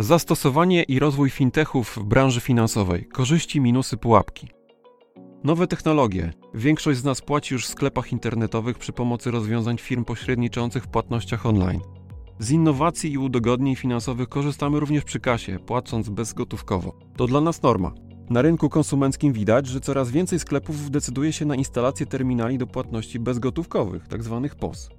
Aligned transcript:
Zastosowanie 0.00 0.82
i 0.82 0.98
rozwój 0.98 1.30
fintechów 1.30 1.96
w 1.96 2.04
branży 2.04 2.40
finansowej. 2.40 3.04
Korzyści, 3.04 3.60
minusy, 3.60 3.96
pułapki. 3.96 4.48
Nowe 5.44 5.66
technologie. 5.66 6.32
Większość 6.54 6.98
z 6.98 7.04
nas 7.04 7.20
płaci 7.20 7.54
już 7.54 7.66
w 7.66 7.68
sklepach 7.70 8.12
internetowych 8.12 8.78
przy 8.78 8.92
pomocy 8.92 9.30
rozwiązań 9.30 9.78
firm 9.78 10.04
pośredniczących 10.04 10.84
w 10.84 10.88
płatnościach 10.88 11.46
online. 11.46 11.80
Z 12.38 12.50
innowacji 12.50 13.12
i 13.12 13.18
udogodnień 13.18 13.76
finansowych 13.76 14.28
korzystamy 14.28 14.80
również 14.80 15.04
przy 15.04 15.20
kasie, 15.20 15.58
płacąc 15.58 16.08
bezgotówkowo. 16.08 16.98
To 17.16 17.26
dla 17.26 17.40
nas 17.40 17.62
norma. 17.62 17.92
Na 18.30 18.42
rynku 18.42 18.68
konsumenckim 18.68 19.32
widać, 19.32 19.66
że 19.66 19.80
coraz 19.80 20.10
więcej 20.10 20.38
sklepów 20.38 20.90
decyduje 20.90 21.32
się 21.32 21.44
na 21.44 21.54
instalację 21.54 22.06
terminali 22.06 22.58
do 22.58 22.66
płatności 22.66 23.18
bezgotówkowych, 23.18 24.08
tzw. 24.08 24.48
POS. 24.60 24.90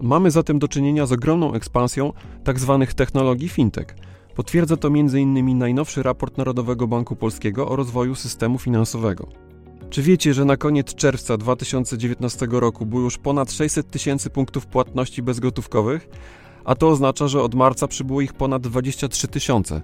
Mamy 0.00 0.30
zatem 0.30 0.58
do 0.58 0.68
czynienia 0.68 1.06
z 1.06 1.12
ogromną 1.12 1.52
ekspansją 1.52 2.12
tzw. 2.46 2.86
technologii 2.96 3.48
fintech. 3.48 3.96
Potwierdza 4.34 4.76
to 4.76 4.88
m.in. 4.88 5.58
najnowszy 5.58 6.02
raport 6.02 6.38
Narodowego 6.38 6.86
Banku 6.86 7.16
Polskiego 7.16 7.68
o 7.68 7.76
rozwoju 7.76 8.14
systemu 8.14 8.58
finansowego. 8.58 9.28
Czy 9.90 10.02
wiecie, 10.02 10.34
że 10.34 10.44
na 10.44 10.56
koniec 10.56 10.94
czerwca 10.94 11.36
2019 11.36 12.46
roku 12.50 12.86
było 12.86 13.02
już 13.02 13.18
ponad 13.18 13.52
600 13.52 13.90
tysięcy 13.90 14.30
punktów 14.30 14.66
płatności 14.66 15.22
bezgotówkowych, 15.22 16.08
a 16.64 16.74
to 16.74 16.88
oznacza, 16.88 17.28
że 17.28 17.42
od 17.42 17.54
marca 17.54 17.88
przybyło 17.88 18.20
ich 18.20 18.32
ponad 18.32 18.62
23 18.62 19.28
tysiące. 19.28 19.80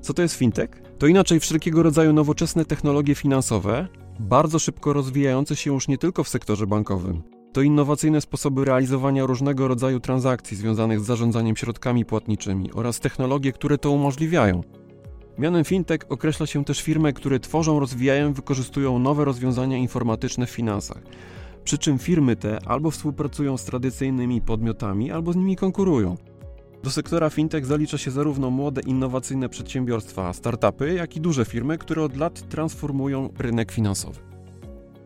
Co 0.00 0.14
to 0.14 0.22
jest 0.22 0.34
fintech? 0.34 0.82
To 0.98 1.06
inaczej 1.06 1.40
wszelkiego 1.40 1.82
rodzaju 1.82 2.12
nowoczesne 2.12 2.64
technologie 2.64 3.14
finansowe, 3.14 3.88
bardzo 4.20 4.58
szybko 4.58 4.92
rozwijające 4.92 5.56
się 5.56 5.72
już 5.72 5.88
nie 5.88 5.98
tylko 5.98 6.24
w 6.24 6.28
sektorze 6.28 6.66
bankowym. 6.66 7.37
To 7.58 7.62
innowacyjne 7.62 8.20
sposoby 8.20 8.64
realizowania 8.64 9.26
różnego 9.26 9.68
rodzaju 9.68 10.00
transakcji 10.00 10.56
związanych 10.56 11.00
z 11.00 11.04
zarządzaniem 11.04 11.56
środkami 11.56 12.04
płatniczymi 12.04 12.72
oraz 12.72 13.00
technologie, 13.00 13.52
które 13.52 13.78
to 13.78 13.90
umożliwiają. 13.90 14.62
Mianem 15.38 15.64
fintech 15.64 16.00
określa 16.08 16.46
się 16.46 16.64
też 16.64 16.82
firmy, 16.82 17.12
które 17.12 17.40
tworzą, 17.40 17.80
rozwijają 17.80 18.30
i 18.30 18.32
wykorzystują 18.32 18.98
nowe 18.98 19.24
rozwiązania 19.24 19.76
informatyczne 19.76 20.46
w 20.46 20.50
finansach. 20.50 21.02
Przy 21.64 21.78
czym 21.78 21.98
firmy 21.98 22.36
te 22.36 22.58
albo 22.66 22.90
współpracują 22.90 23.56
z 23.56 23.64
tradycyjnymi 23.64 24.40
podmiotami, 24.40 25.10
albo 25.10 25.32
z 25.32 25.36
nimi 25.36 25.56
konkurują. 25.56 26.16
Do 26.82 26.90
sektora 26.90 27.30
fintech 27.30 27.66
zalicza 27.66 27.98
się 27.98 28.10
zarówno 28.10 28.50
młode, 28.50 28.80
innowacyjne 28.80 29.48
przedsiębiorstwa, 29.48 30.32
startupy, 30.32 30.94
jak 30.94 31.16
i 31.16 31.20
duże 31.20 31.44
firmy, 31.44 31.78
które 31.78 32.02
od 32.02 32.16
lat 32.16 32.48
transformują 32.48 33.28
rynek 33.38 33.72
finansowy. 33.72 34.20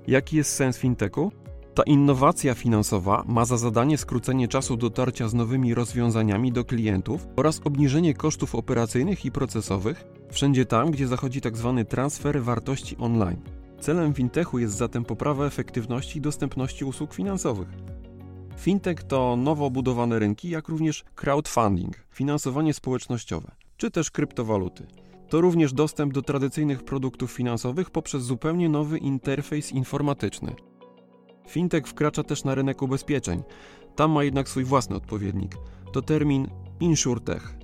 Jaki 0.07 0.37
jest 0.37 0.53
sens 0.53 0.79
fintechu? 0.79 1.33
Ta 1.75 1.83
innowacja 1.83 2.55
finansowa 2.55 3.25
ma 3.27 3.45
za 3.45 3.57
zadanie 3.57 3.99
skrócenie 3.99 4.49
czasu 4.49 4.77
dotarcia 4.77 5.29
z 5.29 5.35
nowymi 5.35 5.75
rozwiązaniami 5.75 6.53
do 6.53 6.65
klientów 6.65 7.27
oraz 7.37 7.61
obniżenie 7.65 8.15
kosztów 8.15 8.55
operacyjnych 8.55 9.25
i 9.25 9.33
procesowych 9.33 10.05
wszędzie 10.31 10.67
tam, 10.67 10.91
gdzie 10.91 11.07
zachodzi 11.07 11.41
tzw. 11.41 11.75
Tak 11.79 11.89
transfer 11.89 12.43
wartości 12.43 12.97
online. 12.97 13.41
Celem 13.81 14.15
fintechu 14.15 14.59
jest 14.59 14.75
zatem 14.75 15.05
poprawa 15.05 15.47
efektywności 15.47 16.19
i 16.19 16.21
dostępności 16.21 16.85
usług 16.85 17.15
finansowych. 17.15 17.69
Fintech 18.59 19.03
to 19.03 19.37
nowo 19.37 19.71
budowane 19.71 20.19
rynki, 20.19 20.49
jak 20.51 20.69
również 20.69 21.05
crowdfunding, 21.15 21.97
finansowanie 22.11 22.75
społecznościowe, 22.75 23.51
czy 23.77 23.91
też 23.91 24.11
kryptowaluty. 24.11 24.87
To 25.29 25.41
również 25.41 25.73
dostęp 25.73 26.13
do 26.13 26.23
tradycyjnych 26.23 26.83
produktów 26.83 27.33
finansowych 27.33 27.91
poprzez 27.91 28.23
zupełnie 28.23 28.69
nowy 28.69 28.99
interfejs 28.99 29.73
informatyczny. 29.73 30.55
Fintech 31.49 31.87
wkracza 31.87 32.23
też 32.23 32.45
na 32.45 32.55
rynek 32.55 32.83
ubezpieczeń. 32.83 33.43
Tam 33.97 34.11
ma 34.11 34.25
jednak 34.25 34.49
swój 34.49 34.65
własny 34.65 34.97
odpowiednik. 34.97 35.57
To 35.93 36.03
termin 36.03 36.49
insurtech. 36.81 37.55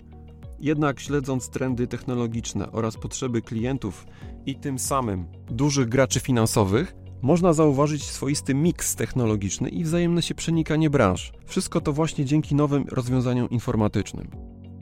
Jednak 0.61 1.01
śledząc 1.01 1.51
trendy 1.51 1.87
technologiczne 1.87 2.73
oraz 2.73 2.97
potrzeby 2.97 3.43
klientów 3.43 4.07
i 4.47 4.57
tym 4.57 4.79
samym 4.79 5.27
dużych 5.51 5.89
graczy 5.89 6.21
finansowych, 6.21 6.95
można 7.23 7.53
zauważyć 7.53 8.05
swoisty 8.05 8.55
miks 8.55 8.97
technologiczny 8.97 9.69
i 9.69 9.85
wzajemne 9.85 10.23
się 10.23 10.35
przenikanie 10.35 10.91
branż. 10.91 11.33
Wszystko 11.47 11.81
to 11.81 11.93
właśnie 11.93 12.25
dzięki 12.25 12.55
nowym 12.55 12.85
rozwiązaniom 12.89 13.51
informatycznym. 13.51 14.31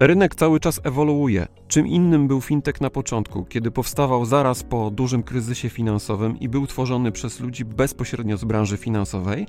Rynek 0.00 0.34
cały 0.34 0.60
czas 0.60 0.80
ewoluuje. 0.84 1.46
Czym 1.68 1.86
innym 1.86 2.28
był 2.28 2.40
fintech 2.40 2.80
na 2.80 2.90
początku, 2.90 3.44
kiedy 3.44 3.70
powstawał 3.70 4.24
zaraz 4.24 4.62
po 4.62 4.90
dużym 4.90 5.22
kryzysie 5.22 5.68
finansowym 5.68 6.40
i 6.40 6.48
był 6.48 6.66
tworzony 6.66 7.12
przez 7.12 7.40
ludzi 7.40 7.64
bezpośrednio 7.64 8.36
z 8.36 8.44
branży 8.44 8.76
finansowej, 8.76 9.46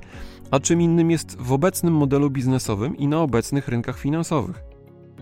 a 0.50 0.60
czym 0.60 0.80
innym 0.80 1.10
jest 1.10 1.36
w 1.40 1.52
obecnym 1.52 1.94
modelu 1.94 2.30
biznesowym 2.30 2.96
i 2.96 3.08
na 3.08 3.20
obecnych 3.20 3.68
rynkach 3.68 3.98
finansowych. 3.98 4.62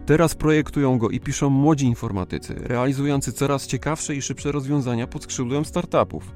Teraz 0.07 0.35
projektują 0.35 0.99
go 0.99 1.11
i 1.11 1.21
piszą 1.21 1.51
młodzi 1.51 1.87
informatycy, 1.87 2.55
realizujący 2.55 3.33
coraz 3.33 3.67
ciekawsze 3.67 4.15
i 4.15 4.23
szybsze 4.23 4.53
rozwiązania 4.53 5.07
pod 5.07 5.23
skrzydłem 5.23 5.65
startupów. 5.65 6.33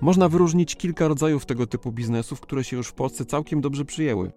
Można 0.00 0.28
wyróżnić 0.28 0.76
kilka 0.76 1.08
rodzajów 1.08 1.46
tego 1.46 1.66
typu 1.66 1.92
biznesów, 1.92 2.40
które 2.40 2.64
się 2.64 2.76
już 2.76 2.88
w 2.88 2.94
Polsce 2.94 3.24
całkiem 3.24 3.60
dobrze 3.60 3.84
przyjęły. 3.84 4.32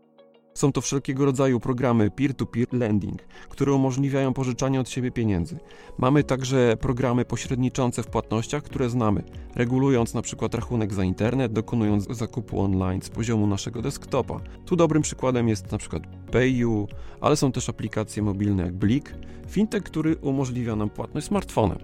Są 0.59 0.71
to 0.71 0.81
wszelkiego 0.81 1.25
rodzaju 1.25 1.59
programy 1.59 2.11
peer-to-peer 2.11 2.67
lending, 2.73 3.21
które 3.49 3.73
umożliwiają 3.73 4.33
pożyczanie 4.33 4.79
od 4.79 4.89
siebie 4.89 5.11
pieniędzy. 5.11 5.59
Mamy 5.97 6.23
także 6.23 6.77
programy 6.79 7.25
pośredniczące 7.25 8.03
w 8.03 8.07
płatnościach, 8.07 8.63
które 8.63 8.89
znamy, 8.89 9.23
regulując 9.55 10.13
przykład 10.21 10.55
rachunek 10.55 10.93
za 10.93 11.03
internet, 11.03 11.53
dokonując 11.53 12.07
zakupu 12.09 12.61
online 12.61 13.01
z 13.01 13.09
poziomu 13.09 13.47
naszego 13.47 13.81
desktopa. 13.81 14.39
Tu 14.65 14.75
dobrym 14.75 15.01
przykładem 15.01 15.47
jest 15.47 15.71
przykład 15.77 16.03
PayU, 16.31 16.87
ale 17.21 17.35
są 17.35 17.51
też 17.51 17.69
aplikacje 17.69 18.23
mobilne 18.23 18.63
jak 18.63 18.73
Blik, 18.73 19.15
fintech, 19.49 19.83
który 19.83 20.15
umożliwia 20.15 20.75
nam 20.75 20.89
płatność 20.89 21.27
smartfonem. 21.27 21.79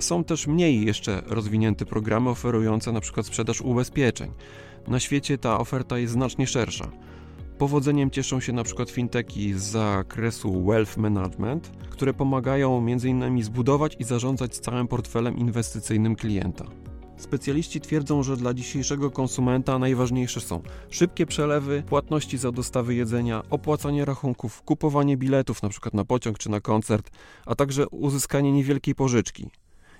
Są 0.00 0.24
też 0.24 0.46
mniej 0.46 0.86
jeszcze 0.86 1.22
rozwinięte 1.26 1.86
programy 1.86 2.30
oferujące 2.30 2.92
przykład 3.00 3.26
sprzedaż 3.26 3.60
ubezpieczeń. 3.60 4.30
Na 4.88 5.00
świecie 5.00 5.38
ta 5.38 5.58
oferta 5.58 5.98
jest 5.98 6.12
znacznie 6.12 6.46
szersza. 6.46 6.90
Powodzeniem 7.60 8.10
cieszą 8.10 8.40
się 8.40 8.52
na 8.52 8.64
przykład 8.64 8.90
finteki 8.90 9.54
z 9.54 9.62
zakresu 9.62 10.64
wealth 10.64 10.96
management, 10.96 11.72
które 11.90 12.14
pomagają 12.14 12.78
m.in. 12.78 13.42
zbudować 13.42 13.96
i 13.98 14.04
zarządzać 14.04 14.58
całym 14.58 14.88
portfelem 14.88 15.38
inwestycyjnym 15.38 16.16
klienta. 16.16 16.64
Specjaliści 17.16 17.80
twierdzą, 17.80 18.22
że 18.22 18.36
dla 18.36 18.54
dzisiejszego 18.54 19.10
konsumenta 19.10 19.78
najważniejsze 19.78 20.40
są 20.40 20.62
szybkie 20.90 21.26
przelewy, 21.26 21.82
płatności 21.88 22.38
za 22.38 22.52
dostawy 22.52 22.94
jedzenia, 22.94 23.42
opłacanie 23.50 24.04
rachunków, 24.04 24.62
kupowanie 24.62 25.16
biletów 25.16 25.64
np. 25.64 25.90
na 25.92 26.04
pociąg 26.04 26.38
czy 26.38 26.50
na 26.50 26.60
koncert, 26.60 27.10
a 27.46 27.54
także 27.54 27.88
uzyskanie 27.88 28.52
niewielkiej 28.52 28.94
pożyczki. 28.94 29.50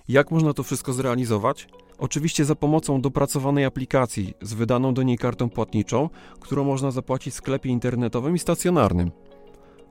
Jak 0.09 0.31
można 0.31 0.53
to 0.53 0.62
wszystko 0.62 0.92
zrealizować? 0.92 1.69
Oczywiście 2.00 2.44
za 2.44 2.55
pomocą 2.55 3.00
dopracowanej 3.00 3.65
aplikacji 3.65 4.34
z 4.43 4.55
wydaną 4.55 4.94
do 4.94 5.03
niej 5.03 5.19
kartą 5.19 5.50
płatniczą, 5.50 6.09
którą 6.41 6.65
można 6.65 6.91
zapłacić 6.91 7.34
w 7.34 7.37
sklepie 7.37 7.71
internetowym 7.71 8.37
i 8.37 8.38
stacjonarnym. 8.38 9.11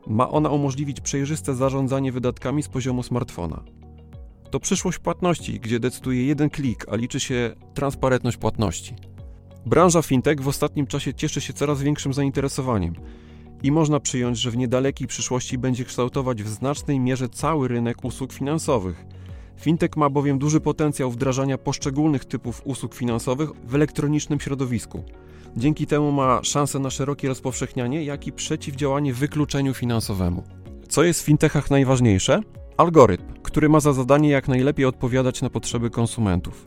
Ma 0.07 0.29
ona 0.29 0.49
umożliwić 0.49 1.01
przejrzyste 1.01 1.55
zarządzanie 1.55 2.11
wydatkami 2.11 2.63
z 2.63 2.67
poziomu 2.67 3.03
smartfona. 3.03 3.63
To 4.51 4.59
przyszłość 4.59 4.99
płatności, 4.99 5.59
gdzie 5.59 5.79
decyduje 5.79 6.25
jeden 6.25 6.49
klik, 6.49 6.85
a 6.91 6.95
liczy 6.95 7.19
się 7.19 7.55
transparentność 7.73 8.37
płatności. 8.37 8.95
Branża 9.65 10.01
fintech 10.01 10.41
w 10.41 10.47
ostatnim 10.47 10.87
czasie 10.87 11.13
cieszy 11.13 11.41
się 11.41 11.53
coraz 11.53 11.81
większym 11.81 12.13
zainteresowaniem 12.13 12.93
i 13.63 13.71
można 13.71 13.99
przyjąć, 13.99 14.37
że 14.37 14.51
w 14.51 14.57
niedalekiej 14.57 15.07
przyszłości 15.07 15.57
będzie 15.57 15.85
kształtować 15.85 16.43
w 16.43 16.47
znacznej 16.47 16.99
mierze 16.99 17.29
cały 17.29 17.67
rynek 17.67 18.05
usług 18.05 18.33
finansowych– 18.33 19.05
Fintech 19.59 19.97
ma 19.97 20.09
bowiem 20.09 20.39
duży 20.39 20.59
potencjał 20.59 21.11
wdrażania 21.11 21.57
poszczególnych 21.57 22.25
typów 22.25 22.61
usług 22.65 22.95
finansowych 22.95 23.49
w 23.63 23.75
elektronicznym 23.75 24.39
środowisku. 24.39 25.03
Dzięki 25.57 25.87
temu 25.87 26.11
ma 26.11 26.39
szansę 26.43 26.79
na 26.79 26.89
szerokie 26.89 27.27
rozpowszechnianie, 27.27 28.03
jak 28.03 28.27
i 28.27 28.31
przeciwdziałanie 28.31 29.13
wykluczeniu 29.13 29.73
finansowemu. 29.73 30.43
Co 30.89 31.03
jest 31.03 31.21
w 31.21 31.25
fintechach 31.25 31.71
najważniejsze? 31.71 32.41
Algorytm, 32.77 33.23
który 33.43 33.69
ma 33.69 33.79
za 33.79 33.93
zadanie 33.93 34.29
jak 34.29 34.47
najlepiej 34.47 34.85
odpowiadać 34.85 35.41
na 35.41 35.49
potrzeby 35.49 35.89
konsumentów. 35.89 36.65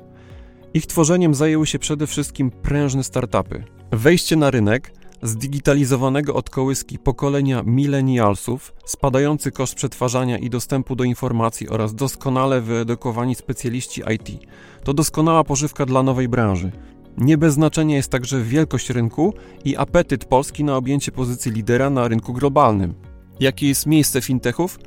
Ich 0.75 0.87
tworzeniem 0.87 1.35
zajęły 1.35 1.67
się 1.67 1.79
przede 1.79 2.07
wszystkim 2.07 2.51
prężne 2.51 3.05
startupy. 3.05 3.65
Wejście 3.91 4.37
na 4.37 4.51
rynek 4.51 4.93
zdigitalizowanego 5.23 6.35
od 6.35 6.51
kołyski 6.51 6.99
pokolenia 6.99 7.63
millennialsów, 7.67 8.75
spadający 8.85 9.53
koszt 9.53 9.75
przetwarzania 9.75 10.39
i 10.39 10.51
dostępu 10.51 10.97
do 10.97 11.05
informacji 11.05 11.69
oraz 11.69 11.95
doskonale 11.95 12.61
wyedukowani 12.61 13.35
specjaliści 13.35 14.03
IT. 14.15 14.47
To 14.85 14.95
doskonała 14.95 15.45
pożywka 15.45 15.87
dla 15.87 16.03
nowej 16.03 16.29
branży. 16.29 16.73
Nie 17.19 17.39
bez 17.39 17.55
znaczenia 17.55 17.97
jest 17.97 18.11
także 18.11 18.43
wielkość 18.43 18.91
rynku 18.91 19.35
i 19.65 19.77
apetyt 19.77 20.25
Polski 20.25 20.65
na 20.65 20.77
objęcie 20.77 21.13
pozycji 21.13 21.53
lidera 21.53 21.91
na 21.91 22.09
rynku 22.09 22.33
globalnym. 22.33 22.95
Jakie 23.41 23.69
jest 23.69 23.87
miejsce 23.87 24.21
fintechów? 24.21 24.79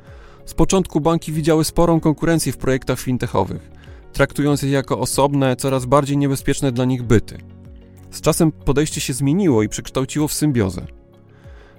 Z 0.46 0.54
początku 0.54 1.00
banki 1.00 1.32
widziały 1.32 1.64
sporą 1.64 2.00
konkurencję 2.00 2.52
w 2.52 2.56
projektach 2.56 3.00
fintechowych, 3.00 3.70
traktując 4.12 4.62
je 4.62 4.70
jako 4.70 4.98
osobne, 4.98 5.56
coraz 5.56 5.86
bardziej 5.86 6.16
niebezpieczne 6.16 6.72
dla 6.72 6.84
nich 6.84 7.02
byty. 7.02 7.55
Z 8.16 8.20
czasem 8.20 8.52
podejście 8.52 9.00
się 9.00 9.12
zmieniło 9.12 9.62
i 9.62 9.68
przekształciło 9.68 10.28
w 10.28 10.32
symbiozę. 10.32 10.86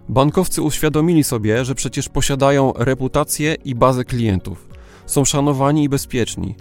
Bankowcy 0.09 0.61
uświadomili 0.61 1.23
sobie, 1.23 1.65
że 1.65 1.75
przecież 1.75 2.09
posiadają 2.09 2.73
reputację 2.75 3.55
i 3.65 3.75
bazę 3.75 4.05
klientów. 4.05 4.69
Są 5.05 5.25
szanowani 5.25 5.83
i 5.83 5.89
bezpieczni. 5.89 6.55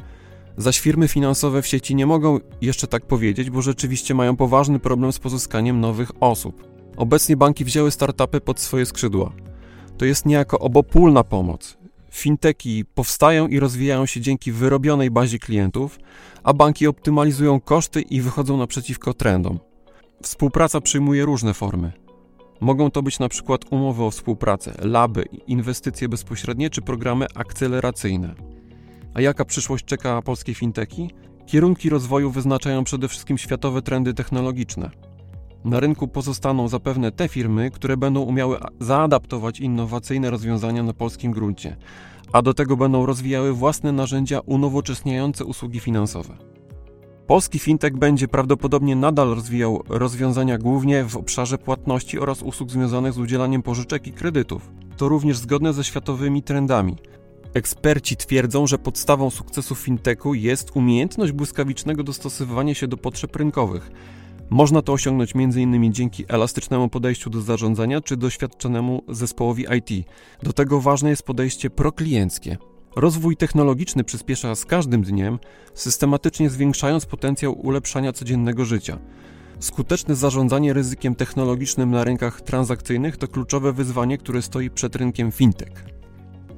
Zaś 0.57 0.81
firmy 0.81 1.09
finansowe 1.09 1.63
w 1.63 1.67
sieci 1.67 1.95
nie 1.95 2.07
mogą 2.07 2.39
jeszcze 2.61 2.87
tak 2.87 3.07
powiedzieć, 3.07 3.51
bo 3.51 3.63
rzeczywiście 3.63 4.15
mają 4.15 4.37
poważny 4.37 4.79
problem 4.79 5.13
z 5.13 5.19
pozyskaniem 5.19 5.81
nowych 5.81 6.11
osób. 6.21 6.65
Obecnie 6.97 7.37
banki 7.37 7.65
wzięły 7.65 7.91
startupy 7.91 8.41
pod 8.41 8.61
swoje 8.61 8.87
skrzydła. 8.87 9.33
To 9.99 10.05
jest 10.05 10.27
niejako 10.27 10.59
obopólna 10.59 11.25
pomoc. 11.25 11.79
Finteki 12.11 12.85
powstają 12.85 13.49
i 13.49 13.61
rozwijają 13.61 14.07
się 14.07 14.21
dzięki 14.21 14.53
wyrobionej 14.53 15.11
bazie 15.11 15.39
klientów, 15.39 15.99
a 16.43 16.55
banki 16.55 16.87
optymalizują 16.87 17.61
koszty 17.61 18.01
i 18.01 18.21
wychodzą 18.21 18.57
naprzeciwko 18.57 19.15
trendom. 19.15 19.66
Współpraca 20.23 20.81
przyjmuje 20.81 21.25
różne 21.25 21.55
formy. 21.55 21.93
Mogą 22.61 22.91
to 22.91 23.03
być 23.03 23.19
na 23.19 23.29
przykład 23.29 23.61
umowy 23.71 24.05
o 24.05 24.11
współpracę, 24.11 24.75
laby, 24.79 25.25
inwestycje 25.47 26.09
bezpośrednie 26.09 26.71
czy 26.71 26.83
programy 26.83 27.27
akceleracyjne. 27.35 28.35
A 29.15 29.21
jaka 29.21 29.45
przyszłość 29.45 29.85
czeka 29.85 30.23
polskie 30.23 30.55
finteki? 30.55 31.11
Kierunki 31.47 31.91
rozwoju 31.91 32.31
wyznaczają 32.31 32.85
przede 32.85 33.09
wszystkim 33.09 33.39
światowe 33.39 33.83
trendy 33.83 34.15
technologiczne. 34.15 34.91
Na 35.65 35.81
rynku 35.81 36.09
pozostaną 36.09 36.69
zapewne 36.69 37.13
te 37.13 37.29
firmy, 37.29 37.71
które 37.71 37.97
będą 37.97 38.21
umiały 38.21 38.59
zaadaptować 38.81 39.61
innowacyjne 39.61 40.31
rozwiązania 40.31 40.83
na 40.83 40.93
polskim 40.93 41.33
gruncie, 41.33 41.77
a 42.33 42.43
do 42.43 42.55
tego 42.55 42.77
będą 42.77 43.07
rozwijały 43.07 43.53
własne 43.53 43.93
narzędzia 43.93 44.41
unowocześniające 44.41 45.45
usługi 45.45 45.81
finansowe. 45.81 46.37
Polski 47.27 47.59
fintech 47.59 47.97
będzie 47.97 48.29
prawdopodobnie 48.29 48.97
nadal 48.97 49.29
rozwijał 49.29 49.83
rozwiązania 49.89 50.59
głównie 50.59 51.05
w 51.05 51.17
obszarze 51.17 51.59
płatności 51.59 52.19
oraz 52.19 52.43
usług 52.43 52.71
związanych 52.71 53.13
z 53.13 53.19
udzielaniem 53.19 53.63
pożyczek 53.63 54.07
i 54.07 54.13
kredytów. 54.13 54.71
To 54.97 55.09
również 55.09 55.39
zgodne 55.39 55.73
ze 55.73 55.85
światowymi 55.85 56.43
trendami. 56.43 56.97
Eksperci 57.55 58.17
twierdzą, 58.17 58.67
że 58.67 58.79
podstawą 58.79 59.31
sukcesu 59.31 59.75
fintechu 59.75 60.35
jest 60.35 60.77
umiejętność 60.77 61.33
błyskawicznego 61.33 62.03
dostosowywania 62.03 62.75
się 62.75 62.89
do 62.89 62.97
potrzeb 62.97 63.37
rynkowych. 63.37 63.91
Można 64.51 64.83
to 64.83 64.93
osiągnąć 64.93 65.33
m.in. 65.35 65.93
dzięki 65.93 66.25
elastycznemu 66.29 66.89
podejściu 66.89 67.31
do 67.31 67.41
zarządzania 67.41 68.01
czy 68.01 68.17
doświadczonemu 68.17 69.03
zespołowi 69.09 69.65
IT. 69.79 70.07
Do 70.43 70.53
tego 70.53 70.81
ważne 70.81 71.11
jest 71.11 71.23
podejście 71.23 71.71
proklienckie. 71.71 72.57
Rozwój 72.97 73.37
technologiczny 73.37 74.05
przyspiesza 74.05 74.55
z 74.55 74.65
każdym 74.65 75.03
dniem, 75.03 75.39
systematycznie 75.75 76.51
zwiększając 76.51 77.07
potencjał 77.07 77.67
ulepszania 77.67 78.13
codziennego 78.13 78.65
życia. 78.65 78.99
Skuteczne 79.61 80.15
zarządzanie 80.15 80.73
ryzykiem 80.73 81.15
technologicznym 81.15 81.91
na 81.91 82.05
rynkach 82.05 82.41
transakcyjnych 82.41 83.17
to 83.17 83.29
kluczowe 83.29 83.73
wyzwanie, 83.73 84.19
które 84.19 84.43
stoi 84.43 84.71
przed 84.71 84.97
rynkiem 84.97 85.33
fintech. 85.33 85.85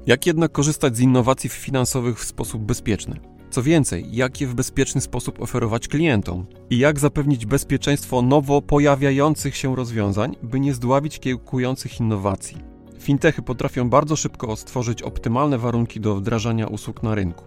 Jak 0.06 0.26
jednak 0.26 0.52
korzystać 0.52 0.96
z 0.96 1.00
innowacji 1.00 1.50
finansowych 1.50 2.20
w 2.20 2.24
sposób 2.24 2.62
bezpieczny? 2.62 3.20
Co 3.50 3.62
więcej, 3.62 4.06
jak 4.10 4.40
je 4.40 4.46
w 4.46 4.54
bezpieczny 4.54 5.00
sposób 5.00 5.42
oferować 5.42 5.88
klientom 5.88 6.46
i 6.70 6.78
jak 6.78 6.98
zapewnić 6.98 7.46
bezpieczeństwo 7.46 8.22
nowo 8.22 8.62
pojawiających 8.62 9.56
się 9.56 9.76
rozwiązań, 9.76 10.36
by 10.42 10.60
nie 10.60 10.74
zdławić 10.74 11.18
kiełkujących 11.18 12.00
innowacji. 12.00 12.67
Fintechy 12.98 13.42
potrafią 13.42 13.90
bardzo 13.90 14.16
szybko 14.16 14.56
stworzyć 14.56 15.02
optymalne 15.02 15.58
warunki 15.58 16.00
do 16.00 16.14
wdrażania 16.14 16.66
usług 16.66 17.02
na 17.02 17.14
rynku. 17.14 17.44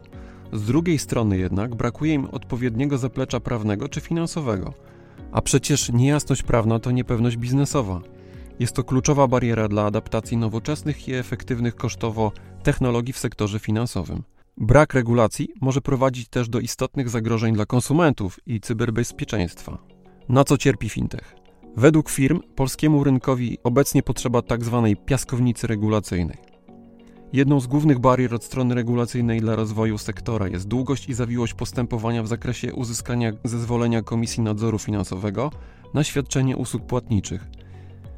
Z 0.53 0.63
drugiej 0.63 0.99
strony 0.99 1.37
jednak 1.37 1.75
brakuje 1.75 2.13
im 2.13 2.25
odpowiedniego 2.25 2.97
zaplecza 2.97 3.39
prawnego 3.39 3.89
czy 3.89 4.01
finansowego. 4.01 4.73
A 5.31 5.41
przecież 5.41 5.89
niejasność 5.89 6.43
prawna 6.43 6.79
to 6.79 6.91
niepewność 6.91 7.37
biznesowa. 7.37 8.01
Jest 8.59 8.75
to 8.75 8.83
kluczowa 8.83 9.27
bariera 9.27 9.67
dla 9.67 9.85
adaptacji 9.85 10.37
nowoczesnych 10.37 11.07
i 11.07 11.13
efektywnych 11.13 11.75
kosztowo 11.75 12.31
technologii 12.63 13.13
w 13.13 13.19
sektorze 13.19 13.59
finansowym. 13.59 14.23
Brak 14.57 14.93
regulacji 14.93 15.49
może 15.61 15.81
prowadzić 15.81 16.29
też 16.29 16.49
do 16.49 16.59
istotnych 16.59 17.09
zagrożeń 17.09 17.53
dla 17.53 17.65
konsumentów 17.65 18.39
i 18.45 18.59
cyberbezpieczeństwa. 18.59 19.77
Na 20.29 20.43
co 20.43 20.57
cierpi 20.57 20.89
fintech? 20.89 21.40
Według 21.77 22.09
firm 22.09 22.39
polskiemu 22.55 23.03
rynkowi 23.03 23.57
obecnie 23.63 24.03
potrzeba 24.03 24.41
tzw. 24.41 24.93
Tak 24.95 25.05
piaskownicy 25.05 25.67
regulacyjnej. 25.67 26.37
Jedną 27.33 27.59
z 27.59 27.67
głównych 27.67 27.99
barier 27.99 28.33
od 28.33 28.43
strony 28.43 28.75
regulacyjnej 28.75 29.39
dla 29.39 29.55
rozwoju 29.55 29.97
sektora 29.97 30.47
jest 30.47 30.67
długość 30.67 31.09
i 31.09 31.13
zawiłość 31.13 31.53
postępowania 31.53 32.23
w 32.23 32.27
zakresie 32.27 32.73
uzyskania 32.73 33.31
zezwolenia 33.43 34.01
Komisji 34.01 34.43
Nadzoru 34.43 34.79
Finansowego 34.79 35.51
na 35.93 36.03
świadczenie 36.03 36.57
usług 36.57 36.85
płatniczych. 36.85 37.47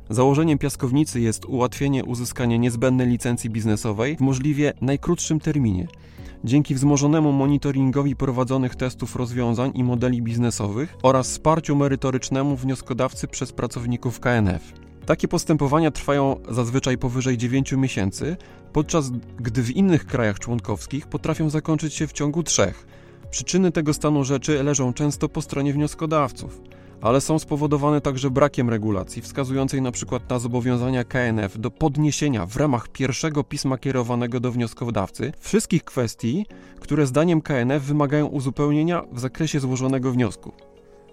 Założeniem 0.10 0.58
piaskownicy 0.58 1.22
jest 1.22 1.46
ułatwienie 1.46 2.06
uzyskania 2.06 2.58
niezbędnej 2.58 3.08
licencji 3.08 3.50
biznesowej 3.50 4.18
w 4.18 4.22
możliwie 4.22 4.74
najkrótszym 4.82 5.40
terminie– 5.40 5.88
dzięki 6.44 6.76
wzmożonemu 6.76 7.32
monitoringowi 7.32 8.16
prowadzonych 8.16 8.76
testów 8.76 9.16
rozwiązań 9.16 9.72
i 9.76 9.84
modeli 9.84 10.22
biznesowych 10.22 10.98
oraz 11.04 11.28
wsparciu 11.30 11.76
merytorycznemu 11.76 12.56
wnioskodawcy 12.56 13.28
przez 13.28 13.52
pracowników 13.52 14.20
KNF. 14.20 14.74
Takie 15.06 15.28
postępowania 15.28 15.92
trwają 15.92 16.36
zazwyczaj 16.50 16.98
powyżej 16.98 17.38
9 17.38 17.72
miesięcy, 17.72 18.38
podczas 18.74 19.12
gdy 19.40 19.64
w 19.64 19.72
innych 19.72 20.06
krajach 20.06 20.40
członkowskich 20.40 21.08
potrafią 21.08 21.50
zakończyć 21.50 21.94
się 21.94 22.08
w 22.08 22.14
ciągu 22.14 22.44
trzech. 22.44 22.88
Przyczyny 23.32 23.72
tego 23.72 23.94
stanu 23.94 24.24
rzeczy 24.24 24.64
leżą 24.64 24.94
często 24.94 25.30
po 25.30 25.42
stronie 25.42 25.74
wnioskodawców 25.74 26.62
ale 27.04 27.22
są 27.22 27.40
spowodowane 27.40 28.02
także 28.02 28.30
brakiem 28.30 28.70
regulacji, 28.70 29.22
wskazującej 29.22 29.82
przykład 29.92 30.30
na 30.30 30.40
zobowiązania 30.40 31.04
KNF 31.04 31.60
do 31.60 31.72
podniesienia 31.72 32.46
w 32.46 32.56
ramach 32.56 32.88
pierwszego 32.88 33.44
pisma 33.44 33.78
kierowanego 33.78 34.40
do 34.40 34.52
wnioskodawcy 34.52 35.32
wszystkich 35.40 35.84
kwestii, 35.84 36.46
które 36.80 37.08
zdaniem 37.08 37.42
KNF 37.42 37.84
wymagają 37.84 38.26
uzupełnienia 38.26 39.04
w 39.12 39.20
zakresie 39.20 39.60
złożonego 39.60 40.12
wniosku. 40.12 40.52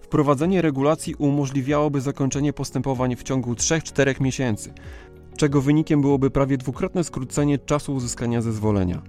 Wprowadzenie 0.01 0.63
regulacji 0.63 1.15
umożliwiałoby 1.15 2.01
zakończenie 2.01 2.53
postępowań 2.53 3.17
w 3.17 3.23
ciągu 3.23 3.53
3-4 3.53 4.21
miesięcy, 4.21 4.73
czego 5.37 5.61
wynikiem 5.61 6.01
byłoby 6.01 6.31
prawie 6.31 6.57
dwukrotne 6.57 7.05
skrócenie 7.05 7.59
czasu 7.59 7.95
uzyskania 7.95 8.43
zezwolenia. 8.43 9.03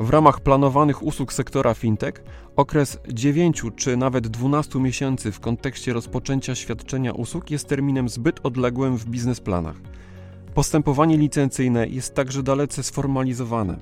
W 0.00 0.10
ramach 0.10 0.40
planowanych 0.40 1.02
usług 1.02 1.32
sektora 1.32 1.74
fintech 1.74 2.24
okres 2.56 2.98
9 3.08 3.62
czy 3.76 3.96
nawet 3.96 4.28
12 4.28 4.78
miesięcy 4.78 5.32
w 5.32 5.40
kontekście 5.40 5.92
rozpoczęcia 5.92 6.54
świadczenia 6.54 7.12
usług 7.12 7.50
jest 7.50 7.68
terminem 7.68 8.08
zbyt 8.08 8.40
odległym 8.42 8.96
w 8.96 9.06
biznesplanach. 9.06 9.76
Postępowanie 10.54 11.16
licencyjne 11.16 11.88
jest 11.88 12.14
także 12.14 12.42
dalece 12.42 12.82
sformalizowane. 12.82 13.78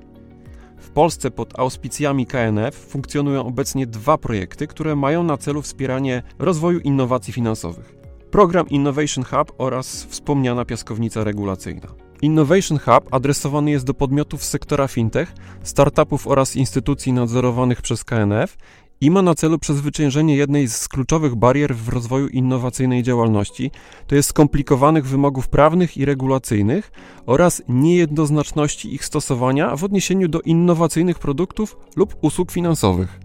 W 0.77 0.89
Polsce 0.89 1.31
pod 1.31 1.59
auspicjami 1.59 2.25
KNF 2.25 2.75
funkcjonują 2.75 3.45
obecnie 3.45 3.87
dwa 3.87 4.17
projekty, 4.17 4.67
które 4.67 4.95
mają 4.95 5.23
na 5.23 5.37
celu 5.37 5.61
wspieranie 5.61 6.23
rozwoju 6.39 6.79
innowacji 6.79 7.33
finansowych. 7.33 7.95
Program 8.31 8.69
Innovation 8.69 9.23
Hub 9.23 9.53
oraz 9.57 10.03
wspomniana 10.03 10.65
piaskownica 10.65 11.23
regulacyjna. 11.23 12.06
Innovation 12.21 12.79
Hub 12.79 13.13
adresowany 13.13 13.71
jest 13.71 13.85
do 13.85 13.93
podmiotów 13.93 14.43
z 14.43 14.49
sektora 14.49 14.87
fintech, 14.87 15.33
startupów 15.63 16.27
oraz 16.27 16.55
instytucji 16.55 17.13
nadzorowanych 17.13 17.81
przez 17.81 18.03
KNF 18.03 18.57
i 19.01 19.11
ma 19.11 19.21
na 19.21 19.35
celu 19.35 19.59
przezwyciężenie 19.59 20.35
jednej 20.35 20.67
z 20.67 20.87
kluczowych 20.87 21.35
barier 21.35 21.75
w 21.75 21.89
rozwoju 21.89 22.27
innowacyjnej 22.27 23.03
działalności, 23.03 23.71
to 24.07 24.15
jest 24.15 24.29
skomplikowanych 24.29 25.07
wymogów 25.07 25.49
prawnych 25.49 25.97
i 25.97 26.05
regulacyjnych 26.05 26.91
oraz 27.25 27.61
niejednoznaczności 27.67 28.93
ich 28.93 29.05
stosowania 29.05 29.75
w 29.75 29.83
odniesieniu 29.83 30.27
do 30.27 30.41
innowacyjnych 30.41 31.19
produktów 31.19 31.77
lub 31.95 32.15
usług 32.21 32.51
finansowych. 32.51 33.19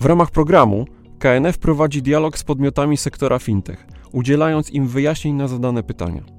W 0.00 0.04
ramach 0.04 0.30
programu 0.30 0.86
KNF 1.18 1.58
prowadzi 1.58 2.02
dialog 2.02 2.38
z 2.38 2.44
podmiotami 2.44 2.96
sektora 2.96 3.38
fintech, 3.38 3.86
udzielając 4.12 4.70
im 4.70 4.88
wyjaśnień 4.88 5.34
na 5.34 5.48
zadane 5.48 5.82
pytania. 5.82 6.35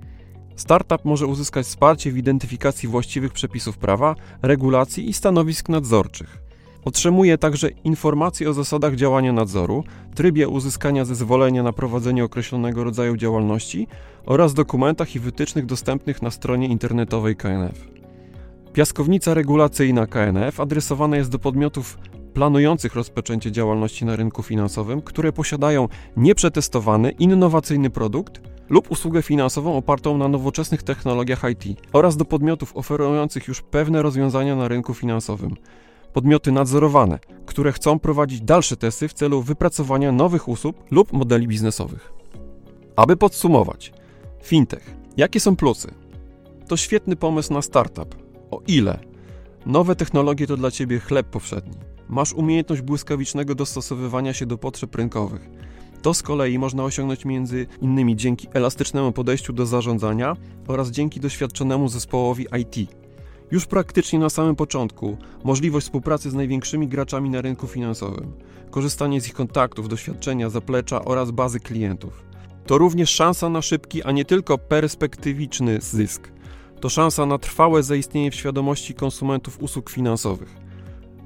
Startup 0.57 1.05
może 1.05 1.27
uzyskać 1.27 1.65
wsparcie 1.65 2.11
w 2.11 2.17
identyfikacji 2.17 2.89
właściwych 2.89 3.33
przepisów 3.33 3.77
prawa, 3.77 4.15
regulacji 4.41 5.09
i 5.09 5.13
stanowisk 5.13 5.69
nadzorczych. 5.69 6.37
Otrzymuje 6.85 7.37
także 7.37 7.69
informacje 7.69 8.49
o 8.49 8.53
zasadach 8.53 8.95
działania 8.95 9.33
nadzoru, 9.33 9.83
trybie 10.15 10.47
uzyskania 10.47 11.05
zezwolenia 11.05 11.63
na 11.63 11.73
prowadzenie 11.73 12.23
określonego 12.23 12.83
rodzaju 12.83 13.17
działalności 13.17 13.87
oraz 14.25 14.53
dokumentach 14.53 15.15
i 15.15 15.19
wytycznych 15.19 15.65
dostępnych 15.65 16.21
na 16.21 16.31
stronie 16.31 16.67
internetowej 16.67 17.35
KNF. 17.35 17.87
Piaskownica 18.73 19.33
regulacyjna 19.33 20.07
KNF 20.07 20.59
adresowana 20.59 21.17
jest 21.17 21.31
do 21.31 21.39
podmiotów 21.39 21.97
planujących 22.33 22.95
rozpoczęcie 22.95 23.51
działalności 23.51 24.05
na 24.05 24.15
rynku 24.15 24.43
finansowym, 24.43 25.01
które 25.01 25.31
posiadają 25.31 25.87
nieprzetestowany, 26.17 27.11
innowacyjny 27.11 27.89
produkt 27.89 28.41
lub 28.69 28.91
usługę 28.91 29.21
finansową 29.21 29.77
opartą 29.77 30.17
na 30.17 30.27
nowoczesnych 30.27 30.83
technologiach 30.83 31.41
IT 31.51 31.79
oraz 31.93 32.17
do 32.17 32.25
podmiotów 32.25 32.77
oferujących 32.77 33.47
już 33.47 33.61
pewne 33.61 34.01
rozwiązania 34.01 34.55
na 34.55 34.67
rynku 34.67 34.93
finansowym. 34.93 35.55
Podmioty 36.13 36.51
nadzorowane, 36.51 37.19
które 37.45 37.71
chcą 37.71 37.99
prowadzić 37.99 38.41
dalsze 38.41 38.77
testy 38.77 39.07
w 39.07 39.13
celu 39.13 39.41
wypracowania 39.41 40.11
nowych 40.11 40.47
usług 40.47 40.75
lub 40.91 41.13
modeli 41.13 41.47
biznesowych. 41.47 42.13
Aby 42.95 43.17
podsumować, 43.17 43.93
fintech. 44.43 44.95
Jakie 45.17 45.39
są 45.39 45.55
plusy? 45.55 45.93
To 46.67 46.77
świetny 46.77 47.15
pomysł 47.15 47.53
na 47.53 47.61
startup. 47.61 48.15
O 48.51 48.61
ile? 48.67 48.99
Nowe 49.65 49.95
technologie 49.95 50.47
to 50.47 50.57
dla 50.57 50.71
ciebie 50.71 50.99
chleb 50.99 51.27
powszedni. 51.27 51.77
Masz 52.09 52.33
umiejętność 52.33 52.81
błyskawicznego 52.81 53.55
dostosowywania 53.55 54.33
się 54.33 54.45
do 54.45 54.57
potrzeb 54.57 54.95
rynkowych. 54.95 55.49
To 56.01 56.13
z 56.13 56.23
kolei 56.23 56.59
można 56.59 56.83
osiągnąć 56.83 57.25
między 57.25 57.67
innymi 57.81 58.15
dzięki 58.15 58.47
elastycznemu 58.53 59.11
podejściu 59.11 59.53
do 59.53 59.65
zarządzania 59.65 60.35
oraz 60.67 60.89
dzięki 60.89 61.19
doświadczonemu 61.19 61.87
zespołowi 61.89 62.45
IT. 62.59 62.91
Już 63.51 63.65
praktycznie 63.65 64.19
na 64.19 64.29
samym 64.29 64.55
początku 64.55 65.17
możliwość 65.43 65.85
współpracy 65.85 66.31
z 66.31 66.33
największymi 66.33 66.87
graczami 66.87 67.29
na 67.29 67.41
rynku 67.41 67.67
finansowym, 67.67 68.31
korzystanie 68.71 69.21
z 69.21 69.27
ich 69.27 69.33
kontaktów, 69.33 69.89
doświadczenia, 69.89 70.49
zaplecza 70.49 71.05
oraz 71.05 71.31
bazy 71.31 71.59
klientów. 71.59 72.23
To 72.65 72.77
również 72.77 73.09
szansa 73.09 73.49
na 73.49 73.61
szybki, 73.61 74.03
a 74.03 74.11
nie 74.11 74.25
tylko 74.25 74.57
perspektywiczny 74.57 75.81
zysk. 75.81 76.31
To 76.79 76.89
szansa 76.89 77.25
na 77.25 77.37
trwałe 77.37 77.83
zaistnienie 77.83 78.31
w 78.31 78.35
świadomości 78.35 78.93
konsumentów 78.93 79.61
usług 79.61 79.89
finansowych. 79.89 80.55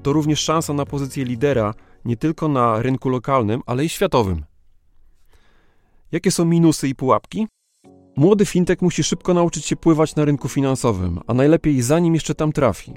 To 0.04 0.13
również 0.13 0.40
szansa 0.40 0.74
na 0.74 0.86
pozycję 0.86 1.25
lidera 1.25 1.74
nie 2.06 2.18
tylko 2.18 2.48
na 2.48 2.82
rynku 2.82 3.10
lokalnym, 3.10 3.62
ale 3.66 3.86
i 3.86 3.90
światowym. 3.90 4.50
Jakie 6.12 6.32
są 6.32 6.46
minusy 6.46 6.88
i 6.88 6.96
pułapki? 6.96 7.48
Młody 8.15 8.46
fintech 8.46 8.82
musi 8.82 9.03
szybko 9.03 9.34
nauczyć 9.34 9.65
się 9.65 9.75
pływać 9.75 10.15
na 10.15 10.25
rynku 10.25 10.50
finansowym, 10.50 11.20
a 11.27 11.34
najlepiej 11.34 11.82
zanim 11.82 12.13
jeszcze 12.13 12.36
tam 12.36 12.51
trafi. 12.51 12.94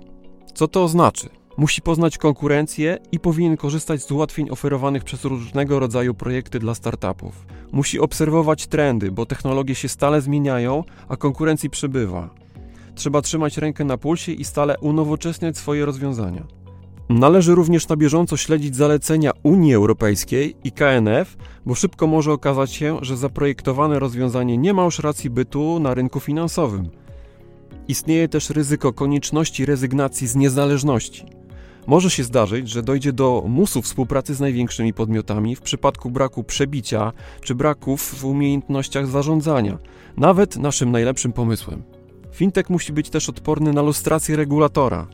Co 0.54 0.68
to 0.68 0.84
oznacza? 0.84 1.28
Musi 1.56 1.82
poznać 1.82 2.18
konkurencję 2.18 2.98
i 3.12 3.20
powinien 3.20 3.56
korzystać 3.56 4.02
z 4.02 4.10
ułatwień 4.10 4.50
oferowanych 4.50 5.04
przez 5.04 5.24
różnego 5.24 5.78
rodzaju 5.78 6.14
projekty 6.14 6.58
dla 6.58 6.74
startupów. 6.74 7.46
Musi 7.72 8.00
obserwować 8.00 8.66
trendy, 8.66 9.12
bo 9.12 9.26
technologie 9.26 9.74
się 9.74 9.88
stale 9.88 10.20
zmieniają, 10.20 10.84
a 11.08 11.16
konkurencji 11.16 11.70
przybywa. 11.70 12.30
Trzeba 12.94 13.22
trzymać 13.22 13.58
rękę 13.58 13.84
na 13.84 13.98
pulsie 13.98 14.32
i 14.32 14.44
stale 14.44 14.78
unowocześniać 14.78 15.58
swoje 15.58 15.84
rozwiązania. 15.84 16.46
Należy 17.08 17.54
również 17.54 17.88
na 17.88 17.96
bieżąco 17.96 18.36
śledzić 18.36 18.76
zalecenia 18.76 19.30
Unii 19.42 19.74
Europejskiej 19.74 20.56
i 20.64 20.72
KNF, 20.72 21.36
bo 21.66 21.74
szybko 21.74 22.06
może 22.06 22.32
okazać 22.32 22.72
się, 22.72 22.98
że 23.02 23.16
zaprojektowane 23.16 23.98
rozwiązanie 23.98 24.58
nie 24.58 24.74
ma 24.74 24.84
już 24.84 24.98
racji 24.98 25.30
bytu 25.30 25.80
na 25.80 25.94
rynku 25.94 26.20
finansowym. 26.20 26.90
Istnieje 27.88 28.28
też 28.28 28.50
ryzyko 28.50 28.92
konieczności 28.92 29.66
rezygnacji 29.66 30.26
z 30.26 30.36
niezależności. 30.36 31.24
Może 31.86 32.10
się 32.10 32.24
zdarzyć, 32.24 32.68
że 32.68 32.82
dojdzie 32.82 33.12
do 33.12 33.44
musu 33.48 33.82
współpracy 33.82 34.34
z 34.34 34.40
największymi 34.40 34.94
podmiotami 34.94 35.56
w 35.56 35.60
przypadku 35.60 36.10
braku 36.10 36.44
przebicia 36.44 37.12
czy 37.40 37.54
braków 37.54 38.02
w 38.02 38.24
umiejętnościach 38.24 39.06
zarządzania, 39.06 39.78
nawet 40.16 40.56
naszym 40.56 40.90
najlepszym 40.90 41.32
pomysłem. 41.32 41.82
Fintech 42.32 42.70
musi 42.70 42.92
być 42.92 43.10
też 43.10 43.28
odporny 43.28 43.72
na 43.72 43.82
lustrację 43.82 44.36
regulatora, 44.36 45.06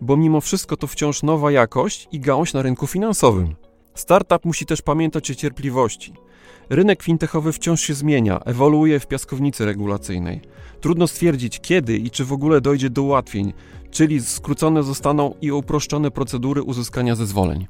bo 0.00 0.16
mimo 0.16 0.40
wszystko 0.40 0.76
to 0.76 0.86
wciąż 0.86 1.22
nowa 1.22 1.52
jakość 1.52 2.08
i 2.12 2.20
gałąź 2.20 2.52
na 2.52 2.62
rynku 2.62 2.86
finansowym. 2.86 3.54
Startup 3.94 4.44
musi 4.44 4.66
też 4.66 4.82
pamiętać 4.82 5.30
o 5.30 5.34
cierpliwości. 5.34 6.12
Rynek 6.70 7.02
fintechowy 7.02 7.52
wciąż 7.52 7.80
się 7.80 7.94
zmienia, 7.94 8.40
ewoluuje 8.44 9.00
w 9.00 9.06
piaskownicy 9.06 9.64
regulacyjnej. 9.64 10.40
Trudno 10.80 11.06
stwierdzić, 11.06 11.60
kiedy 11.60 11.96
i 11.96 12.10
czy 12.10 12.24
w 12.24 12.32
ogóle 12.32 12.60
dojdzie 12.60 12.90
do 12.90 13.02
ułatwień, 13.02 13.52
czyli 13.90 14.22
skrócone 14.22 14.82
zostaną 14.82 15.34
i 15.40 15.52
uproszczone 15.52 16.10
procedury 16.10 16.62
uzyskania 16.62 17.14
zezwoleń. 17.14 17.66